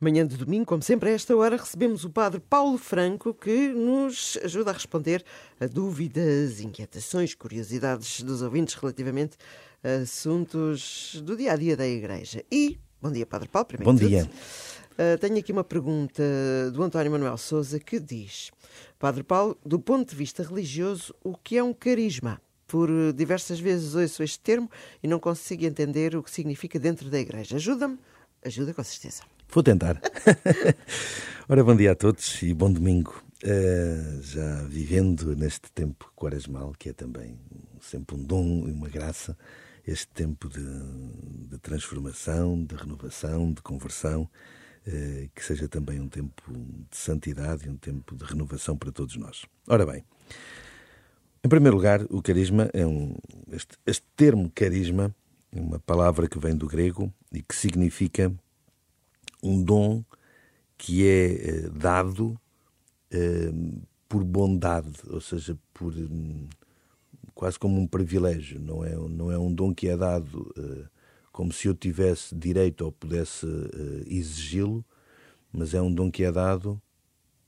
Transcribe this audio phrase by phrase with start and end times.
[0.00, 4.36] Manhã de domingo, como sempre, a esta hora, recebemos o Padre Paulo Franco, que nos
[4.42, 5.24] ajuda a responder
[5.60, 9.36] a dúvidas, inquietações, curiosidades dos ouvintes relativamente
[9.82, 12.44] a assuntos do dia a dia da Igreja.
[12.50, 14.28] E, bom dia, Padre Paulo, primeiro Bom dia.
[14.94, 16.22] Uh, tenho aqui uma pergunta
[16.72, 18.50] do António Manuel Souza que diz:
[18.98, 22.40] Padre Paulo, do ponto de vista religioso, o que é um carisma?
[22.66, 24.70] Por diversas vezes ouço este termo
[25.02, 27.56] e não consigo entender o que significa dentro da Igreja.
[27.56, 27.98] Ajuda-me?
[28.44, 29.22] Ajuda com certeza.
[29.48, 30.00] Vou tentar.
[31.48, 33.22] Ora, bom dia a todos e bom domingo.
[33.42, 37.38] Uh, já vivendo neste tempo quaresmal, que é também
[37.80, 39.36] sempre um dom e uma graça,
[39.86, 40.64] este tempo de,
[41.48, 47.70] de transformação, de renovação, de conversão, uh, que seja também um tempo de santidade e
[47.70, 49.44] um tempo de renovação para todos nós.
[49.68, 50.02] Ora bem,
[51.44, 53.14] em primeiro lugar, o carisma é um.
[53.52, 55.14] Este, este termo carisma
[55.52, 58.32] é uma palavra que vem do grego e que significa
[59.44, 60.02] um dom
[60.78, 62.38] que é eh, dado
[63.10, 63.52] eh,
[64.08, 66.48] por bondade, ou seja, por hum,
[67.34, 68.58] quase como um privilégio.
[68.58, 70.86] Não é, não é um dom que é dado eh,
[71.30, 73.46] como se eu tivesse direito ou pudesse
[74.06, 74.84] exigi-lo,
[75.52, 76.80] mas é um dom que é dado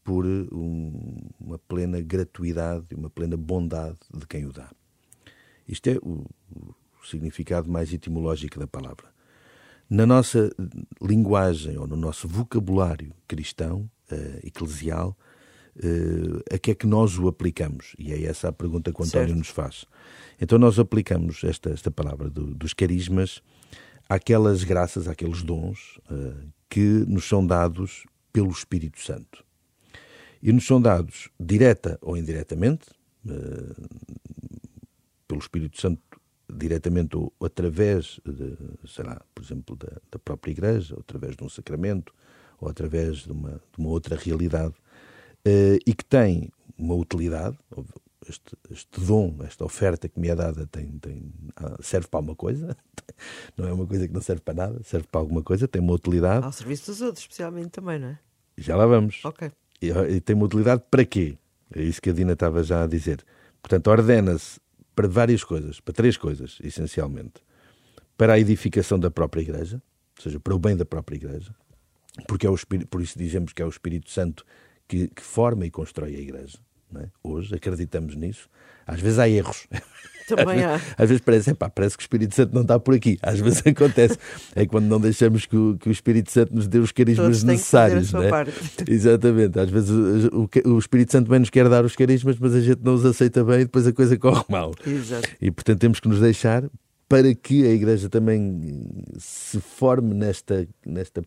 [0.03, 4.71] por um, uma plena gratuidade, uma plena bondade de quem o dá.
[5.69, 6.25] Isto é o
[7.05, 9.16] significado mais etimológico da palavra.
[9.89, 10.51] Na nossa
[11.01, 15.17] linguagem ou no nosso vocabulário cristão, uh, eclesial,
[15.77, 17.95] uh, a que é que nós o aplicamos?
[17.97, 19.39] E é essa a pergunta que o António certo.
[19.39, 19.84] nos faz.
[20.41, 23.41] Então nós aplicamos esta, esta palavra do, dos carismas
[24.09, 29.45] àquelas graças, àqueles dons uh, que nos são dados pelo Espírito Santo.
[30.43, 32.87] E nos são dados direta ou indiretamente,
[35.27, 36.00] pelo Espírito Santo
[36.57, 41.45] diretamente ou através, de, sei lá, por exemplo, da, da, própria Igreja, ou através de
[41.45, 42.15] um sacramento,
[42.61, 44.75] ou através de uma, de uma outra realidade,
[45.47, 47.57] uh, e que tem uma utilidade.
[48.29, 52.34] Este, este, dom, esta oferta que me é dada, tem, tem, ah, serve para alguma
[52.34, 52.77] coisa,
[53.56, 55.93] não é uma coisa que não serve para nada, serve para alguma coisa, tem uma
[55.93, 56.44] utilidade.
[56.44, 58.19] Ao serviço dos outros, especialmente também, não é?
[58.59, 59.25] Já lá vamos.
[59.25, 59.53] Ok.
[59.81, 61.38] E, e tem uma utilidade para quê?
[61.73, 63.25] É isso que a Dina estava já a dizer.
[63.62, 64.61] Portanto, ordena-se
[64.97, 67.45] para várias coisas, para três coisas, essencialmente.
[68.17, 69.81] Para a edificação da própria Igreja,
[70.17, 71.55] ou seja, para o bem da própria Igreja,
[72.27, 74.45] porque é o Espírito, por isso dizemos que é o Espírito Santo
[74.89, 76.59] que, que forma e constrói a Igreja.
[76.95, 77.07] É?
[77.23, 78.49] Hoje acreditamos nisso.
[78.87, 79.67] Às vezes há erros.
[80.27, 80.81] Também há.
[80.99, 83.17] Às vezes parece, epá, parece que o Espírito Santo não está por aqui.
[83.23, 84.19] Às vezes acontece.
[84.55, 88.13] É quando não deixamos que o, que o Espírito Santo nos dê os carismas necessários.
[88.13, 88.31] Não é?
[88.89, 89.59] Exatamente.
[89.59, 92.61] Às vezes o, o, o, Espírito Santo bem nos quer dar os carismas, mas a
[92.61, 94.75] gente não os aceita bem e depois a coisa corre mal.
[94.85, 95.29] Exato.
[95.41, 96.65] E portanto temos que nos deixar
[97.09, 98.83] para que a Igreja também
[99.19, 101.23] se forme nesta, nesta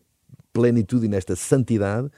[0.52, 2.10] plenitude e nesta santidade.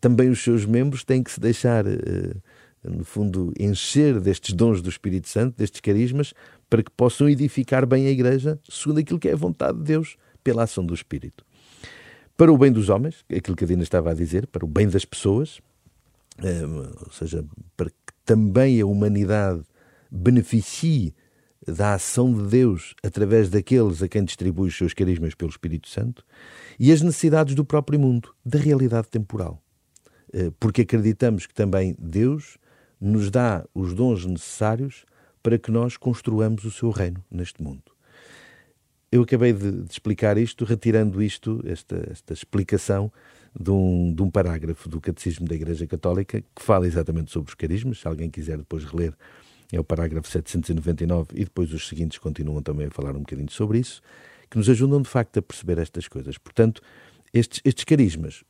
[0.00, 1.86] Também os seus membros têm que se deixar.
[1.86, 2.40] Uh,
[2.84, 6.34] no fundo, encher destes dons do Espírito Santo, destes carismas,
[6.68, 10.16] para que possam edificar bem a Igreja, segundo aquilo que é a vontade de Deus,
[10.42, 11.44] pela ação do Espírito.
[12.36, 14.88] Para o bem dos homens, aquilo que a Dina estava a dizer, para o bem
[14.88, 15.60] das pessoas,
[16.42, 16.64] eh,
[17.06, 17.44] ou seja,
[17.76, 19.62] para que também a humanidade
[20.10, 21.14] beneficie
[21.66, 26.24] da ação de Deus através daqueles a quem distribui os seus carismas pelo Espírito Santo,
[26.78, 29.62] e as necessidades do próprio mundo, da realidade temporal.
[30.32, 32.56] Eh, porque acreditamos que também Deus
[33.02, 35.04] nos dá os dons necessários
[35.42, 37.82] para que nós construamos o seu reino neste mundo.
[39.10, 43.12] Eu acabei de, de explicar isto, retirando isto, esta, esta explicação,
[43.58, 47.54] de um, de um parágrafo do Catecismo da Igreja Católica que fala exatamente sobre os
[47.54, 47.98] carismas.
[47.98, 49.12] Se alguém quiser depois reler,
[49.72, 53.80] é o parágrafo 799 e depois os seguintes continuam também a falar um bocadinho sobre
[53.80, 54.00] isso,
[54.48, 56.38] que nos ajudam de facto a perceber estas coisas.
[56.38, 56.80] Portanto,
[57.34, 58.44] estes, estes carismas,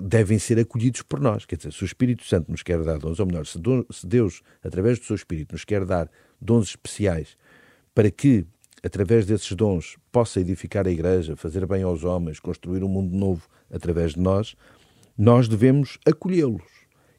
[0.00, 1.44] devem ser acolhidos por nós.
[1.44, 3.58] Quer dizer, se o Espírito Santo nos quer dar dons, ou melhor, se
[4.06, 7.36] Deus, através do seu Espírito, nos quer dar dons especiais
[7.94, 8.46] para que,
[8.82, 13.46] através desses dons, possa edificar a Igreja, fazer bem aos homens, construir um mundo novo
[13.70, 14.56] através de nós,
[15.16, 16.62] nós devemos acolhê-los.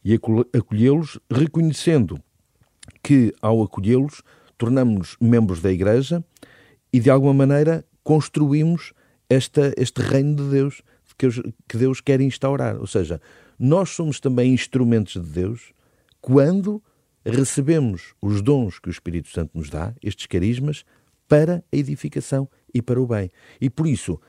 [0.04, 2.20] E acolhê-los reconhecendo
[3.04, 4.24] que, ao acolhê-los,
[4.58, 6.24] tornamos-nos membros da Igreja
[6.92, 8.94] e, de alguma maneira, construímos
[9.30, 10.82] esta, este reino de Deus
[11.68, 12.78] que Deus quer instaurar.
[12.80, 13.22] Ou seja,
[13.60, 15.74] nós somos também instrumentos de Deus
[16.20, 16.82] quando
[17.26, 20.84] recebemos os dons que o Espírito Santo nos dá, estes carismas,
[21.28, 23.30] para a edificação e para o bem.
[23.60, 24.20] E por isso,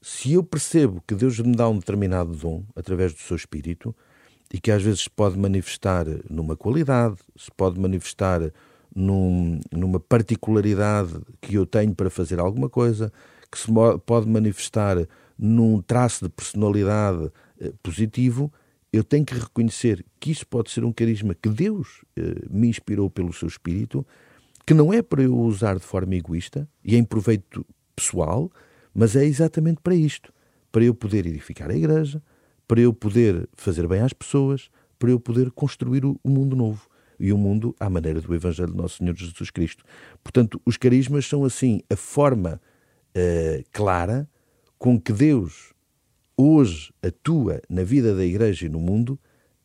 [0.00, 3.94] se eu percebo que Deus me dá um determinado dom através do seu Espírito,
[4.52, 8.52] e que às vezes se pode manifestar numa qualidade, se pode manifestar
[8.94, 13.12] num, numa particularidade que eu tenho para fazer alguma coisa,
[13.50, 13.66] que se
[14.06, 14.96] pode manifestar
[15.38, 17.30] num traço de personalidade
[17.60, 18.52] eh, positivo,
[18.92, 23.10] eu tenho que reconhecer que isso pode ser um carisma que Deus eh, me inspirou
[23.10, 24.06] pelo seu espírito,
[24.66, 28.50] que não é para eu usar de forma egoísta e em proveito pessoal,
[28.94, 30.32] mas é exatamente para isto,
[30.72, 32.22] para eu poder edificar a igreja,
[32.66, 36.88] para eu poder fazer bem às pessoas, para eu poder construir o mundo novo
[37.18, 39.84] e o mundo à maneira do Evangelho de Nosso Senhor Jesus Cristo.
[40.22, 42.60] Portanto, os carismas são assim a forma
[43.16, 44.28] uh, clara
[44.78, 45.72] com que Deus
[46.36, 49.18] hoje atua na vida da Igreja e no mundo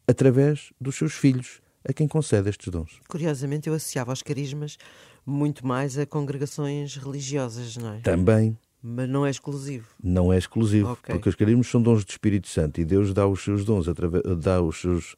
[0.07, 2.99] através dos seus filhos, a quem concede estes dons.
[3.07, 4.77] Curiosamente, eu associava os carismas
[5.25, 7.99] muito mais a congregações religiosas, não é?
[7.99, 8.57] Também.
[8.81, 9.87] Mas não é exclusivo.
[10.03, 11.13] Não é exclusivo, okay.
[11.13, 14.23] porque os carismas são dons do Espírito Santo e Deus dá os seus dons, através,
[14.39, 15.15] dá os seus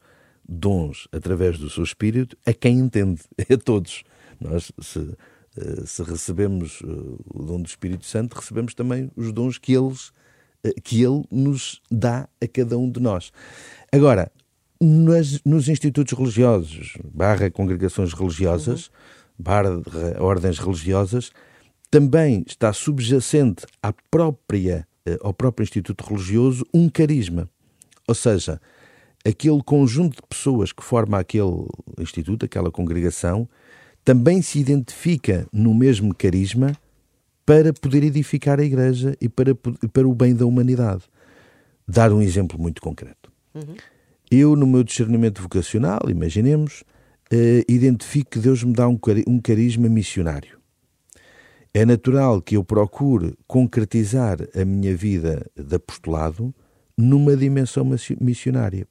[0.48, 4.04] dons através do seu Espírito a quem entende, a todos.
[4.40, 5.16] Nós, se,
[5.86, 6.88] se recebemos eh,
[7.34, 10.12] o dom do Espírito Santo, recebemos também os dons que, eles,
[10.64, 13.32] eh, que Ele nos dá a cada um de nós.
[13.92, 14.32] Agora,
[14.82, 18.94] nas, nos institutos religiosos, barra congregações religiosas, uhum.
[19.40, 19.70] barra
[20.20, 21.32] ordens religiosas,
[21.92, 24.88] também está subjacente à própria,
[25.22, 27.48] ao próprio instituto religioso um carisma.
[28.08, 28.60] Ou seja,
[29.24, 31.68] aquele conjunto de pessoas que forma aquele
[32.00, 33.48] instituto, aquela congregação,
[34.04, 36.78] também se identifica no mesmo carisma
[37.46, 41.04] para poder edificar a igreja e para, para o bem da humanidade.
[41.88, 43.32] Dar um exemplo muito concreto.
[43.54, 43.76] Uhum.
[44.32, 46.84] Eu, no meu discernimento vocacional, imaginemos,
[47.32, 48.98] eh, identifico que Deus me dá um,
[49.28, 50.58] um carisma missionário.
[51.74, 56.54] É natural que eu procure concretizar a minha vida de apostolado
[56.98, 57.84] numa dimensão
[58.22, 58.88] missionária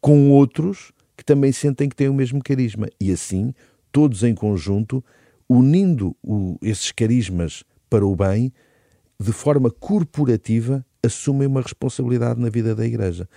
[0.00, 2.88] com outros que também sentem que têm o mesmo carisma.
[3.00, 3.52] E assim,
[3.92, 5.04] todos em conjunto,
[5.48, 8.52] unindo o, esses carismas para o bem,
[9.20, 13.28] de forma corporativa, assumem uma responsabilidade na vida da Igreja.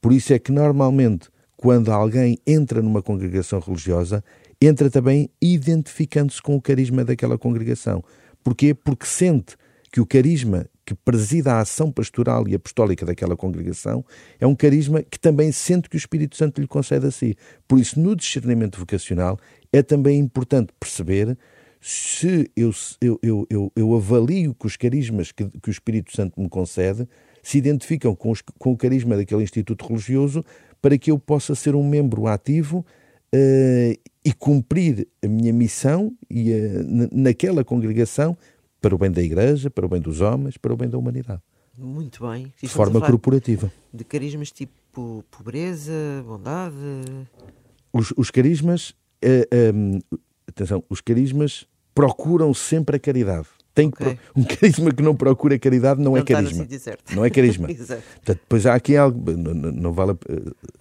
[0.00, 4.24] Por isso é que, normalmente, quando alguém entra numa congregação religiosa,
[4.60, 8.02] entra também identificando-se com o carisma daquela congregação.
[8.42, 8.74] Porquê?
[8.74, 9.56] Porque sente
[9.92, 14.04] que o carisma que presida a ação pastoral e apostólica daquela congregação
[14.40, 17.36] é um carisma que também sente que o Espírito Santo lhe concede a si.
[17.68, 19.38] Por isso, no discernimento vocacional,
[19.72, 21.38] é também importante perceber
[21.80, 26.40] se eu, eu, eu, eu, eu avalio que os carismas que, que, o Espírito Santo
[26.40, 27.06] me concede
[27.40, 30.44] se identificam com, os, com o carisma daquele instituto religioso
[30.82, 32.84] para que eu possa ser um membro ativo
[33.32, 38.36] uh, e cumprir a minha missão e, uh, naquela congregação
[38.80, 41.42] para o bem da Igreja, para o bem dos homens, para o bem da humanidade.
[41.78, 42.52] Muito bem.
[42.60, 43.72] De forma corporativa.
[43.92, 45.92] De carismas tipo pobreza,
[46.26, 46.74] bondade.
[47.92, 49.72] Os, os carismas, eh, eh,
[50.46, 53.48] atenção, os carismas procuram sempre a caridade.
[53.74, 54.18] Tem okay.
[54.34, 56.66] um carisma que não procura caridade não, é não é carisma.
[57.14, 57.68] Não é carisma.
[57.76, 59.30] Portanto, depois há aqui algo.
[59.30, 60.16] Não, não, não vale.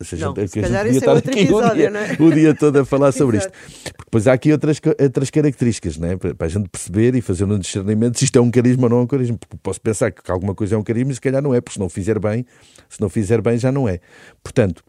[0.02, 2.24] Seja, não, que a gente devia estar é aqui episódio, o, dia, é?
[2.24, 3.52] o dia todo a falar sobre isto.
[3.52, 6.18] Porque depois há aqui outras, outras características, não é?
[6.18, 8.90] para, para a gente perceber e fazer um discernimento se isto é um carisma ou
[8.90, 9.38] não é um carisma.
[9.38, 11.76] Porque posso pensar que alguma coisa é um carisma e se calhar não é, porque
[11.76, 12.44] se não fizer bem,
[12.90, 14.00] se não fizer bem já não é.
[14.42, 14.84] Portanto,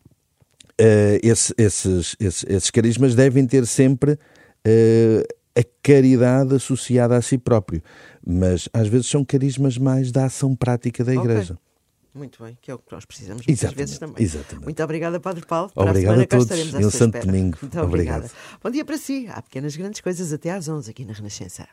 [0.81, 4.13] uh, esse, esses, esses, esses carismas devem ter sempre.
[4.67, 7.83] Uh, a caridade associada a si próprio.
[8.27, 11.55] Mas às vezes são carismas mais da ação prática da Igreja.
[11.55, 11.71] Okay.
[12.13, 14.23] Muito bem, que é o que nós precisamos muitas exatamente, vezes também.
[14.25, 14.65] Exatamente.
[14.65, 15.71] Muito obrigada, Padre Paulo.
[15.73, 16.73] Para Obrigado a, semana, a todos.
[16.81, 17.59] E um santo domingo.
[17.63, 18.29] Muito obrigada.
[18.63, 19.29] Bom dia para si.
[19.31, 21.69] Há pequenas grandes coisas até às 11 aqui na Renascença.